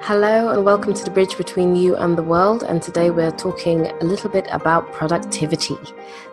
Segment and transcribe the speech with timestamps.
[0.00, 2.62] Hello, and welcome to the bridge between you and the world.
[2.62, 5.76] And today we're talking a little bit about productivity.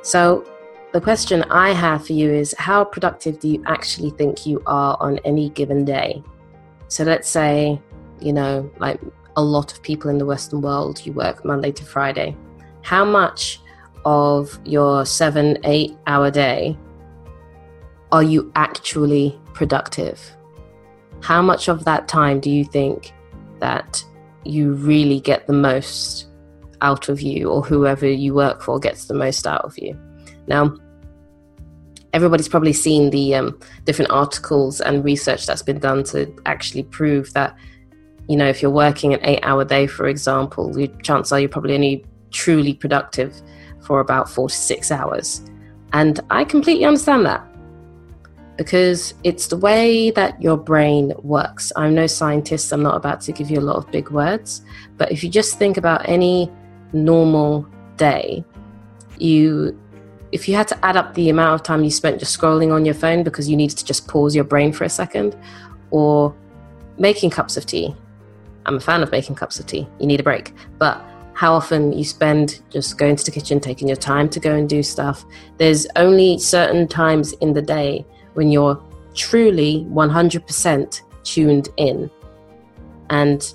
[0.02, 0.46] So,
[0.94, 4.96] the question I have for you is how productive do you actually think you are
[5.02, 6.24] on any given day?
[6.88, 7.82] So, let's say,
[8.22, 9.02] you know, like
[9.36, 12.38] a lot of people in the Western world, you work Monday to Friday.
[12.82, 13.60] How much
[14.06, 16.78] of your seven, eight hour day
[18.12, 20.22] are you actually productive?
[21.22, 23.12] How much of that time do you think
[23.60, 24.04] that
[24.44, 26.28] you really get the most
[26.82, 30.00] out of you or whoever you work for gets the most out of you.
[30.48, 30.76] Now,
[32.14, 37.34] everybody's probably seen the um, different articles and research that's been done to actually prove
[37.34, 37.56] that,
[38.28, 41.50] you know, if you're working an eight hour day, for example, the chances are you're
[41.50, 43.34] probably only truly productive
[43.82, 45.42] for about four to six hours.
[45.94, 47.46] And I completely understand that
[48.58, 51.72] because it's the way that your brain works.
[51.76, 54.62] I'm no scientist, I'm not about to give you a lot of big words,
[54.98, 56.52] but if you just think about any
[56.94, 58.44] normal day,
[59.18, 59.80] you
[60.32, 62.84] if you had to add up the amount of time you spent just scrolling on
[62.84, 65.38] your phone because you needed to just pause your brain for a second
[65.92, 66.36] or
[66.98, 67.96] making cups of tea.
[68.66, 69.88] I'm a fan of making cups of tea.
[70.00, 70.52] You need a break.
[70.78, 71.02] But
[71.36, 74.68] how often you spend just going to the kitchen, taking your time to go and
[74.68, 75.26] do stuff.
[75.58, 78.06] There's only certain times in the day
[78.36, 78.82] when you're
[79.16, 82.10] truly 100% tuned in.
[83.10, 83.54] And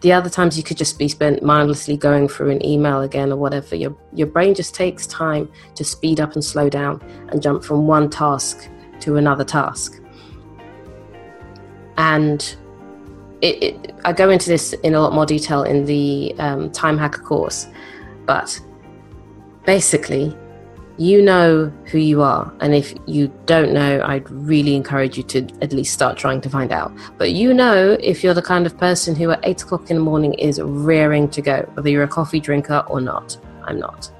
[0.00, 3.36] the other times you could just be spent mindlessly going through an email again or
[3.36, 3.74] whatever.
[3.74, 7.86] Your, your brain just takes time to speed up and slow down and jump from
[7.86, 8.68] one task
[9.00, 10.00] to another task.
[11.96, 12.56] And
[13.40, 16.96] it, it, I go into this in a lot more detail in the um, Time
[16.96, 17.66] Hacker course,
[18.24, 18.60] but
[19.64, 20.36] basically,
[20.98, 22.52] you know who you are.
[22.60, 26.50] And if you don't know, I'd really encourage you to at least start trying to
[26.50, 26.92] find out.
[27.16, 30.02] But you know if you're the kind of person who at eight o'clock in the
[30.02, 33.36] morning is raring to go, whether you're a coffee drinker or not.
[33.62, 34.10] I'm not.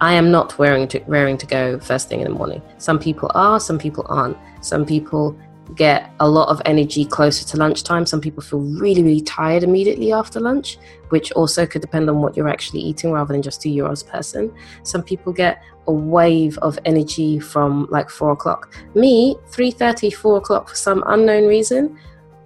[0.00, 2.62] I am not raring to, raring to go first thing in the morning.
[2.78, 4.36] Some people are, some people aren't.
[4.60, 5.36] Some people
[5.74, 8.06] get a lot of energy closer to lunchtime.
[8.06, 10.78] Some people feel really, really tired immediately after lunch,
[11.08, 13.92] which also could depend on what you're actually eating rather than just who you are
[13.92, 14.52] as person.
[14.82, 18.74] Some people get a wave of energy from like four o'clock.
[18.94, 21.98] Me, 3.30, 4 o'clock for some unknown reason,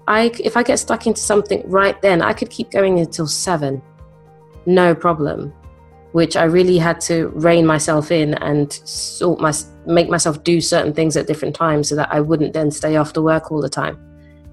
[0.09, 3.81] I, if I get stuck into something right then, I could keep going until seven.
[4.67, 5.53] No problem
[6.13, 9.53] which I really had to rein myself in and sort my
[9.87, 13.23] make myself do certain things at different times so that I wouldn't then stay after
[13.23, 13.99] work all the time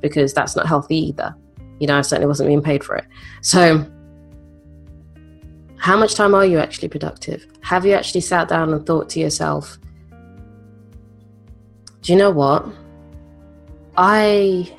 [0.02, 1.36] because that's not healthy either.
[1.80, 3.06] You know, I certainly wasn't being paid for it.
[3.42, 3.86] So,
[5.78, 7.46] how much time are you actually productive?
[7.62, 9.78] Have you actually sat down and thought to yourself,
[12.02, 12.66] do you know what?
[13.96, 14.72] I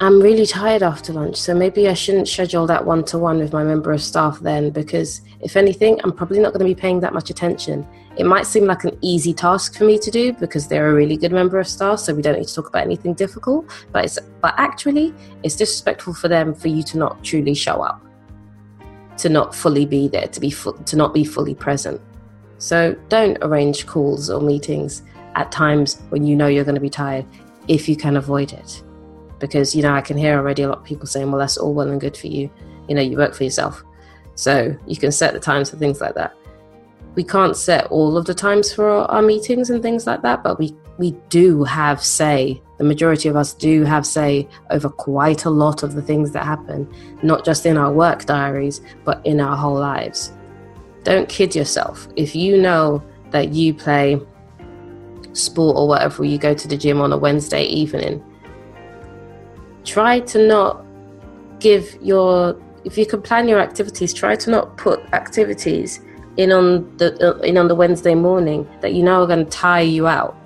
[0.00, 3.52] am really tired after lunch, so maybe I shouldn't schedule that one to one with
[3.52, 7.00] my member of staff then because if anything, I'm probably not going to be paying
[7.00, 7.86] that much attention.
[8.16, 11.16] It might seem like an easy task for me to do because they're a really
[11.16, 13.70] good member of staff, so we don't need to talk about anything difficult.
[13.92, 18.04] But it's but actually, it's disrespectful for them for you to not truly show up,
[19.18, 22.00] to not fully be there, to be fu- to not be fully present.
[22.58, 25.02] So don't arrange calls or meetings
[25.34, 27.26] at times when you know you're going to be tired
[27.68, 28.82] if you can avoid it.
[29.38, 31.74] Because you know I can hear already a lot of people saying, "Well, that's all
[31.74, 32.50] well and good for you.
[32.88, 33.84] You know, you work for yourself."
[34.36, 36.34] So you can set the times for things like that.
[37.14, 40.44] We can't set all of the times for our, our meetings and things like that,
[40.44, 42.62] but we, we do have say.
[42.76, 46.44] The majority of us do have say over quite a lot of the things that
[46.44, 46.86] happen,
[47.22, 50.34] not just in our work diaries, but in our whole lives.
[51.04, 52.06] Don't kid yourself.
[52.16, 54.20] If you know that you play
[55.32, 58.22] sport or whatever, you go to the gym on a Wednesday evening,
[59.86, 60.84] try to not
[61.60, 66.00] give your if you can plan your activities, try to not put activities
[66.36, 69.82] in on the in on the Wednesday morning that you know are going to tire
[69.82, 70.36] you out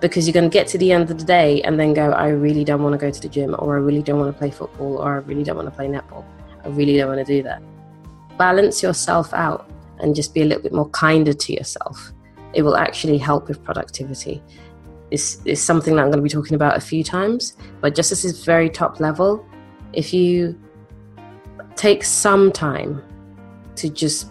[0.00, 2.28] because you're going to get to the end of the day and then go, I
[2.28, 4.50] really don't want to go to the gym, or I really don't want to play
[4.50, 6.24] football, or I really don't want to play netball.
[6.64, 7.62] I really don't want to do that.
[8.36, 12.12] Balance yourself out and just be a little bit more kinder to yourself.
[12.52, 14.42] It will actually help with productivity.
[15.12, 18.12] This is something that I'm going to be talking about a few times, but just
[18.12, 19.46] as this very top level,
[19.92, 20.58] if you
[21.76, 23.02] take some time
[23.76, 24.28] to just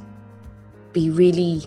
[0.91, 1.61] be really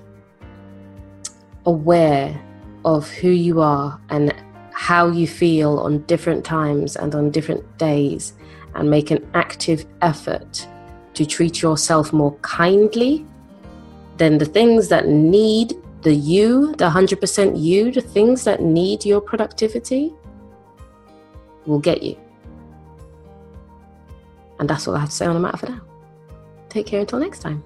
[1.64, 2.42] aware
[2.84, 4.34] of who you are and
[4.72, 8.32] how you feel on different times and on different days
[8.74, 10.66] and make an active effort
[11.14, 13.24] to treat yourself more kindly
[14.16, 19.20] then the things that need the you, the 100% you, the things that need your
[19.20, 20.12] productivity
[21.66, 22.16] will get you.
[24.60, 25.80] And that's all I have to say on the matter for now.
[26.68, 27.64] Take care until next time.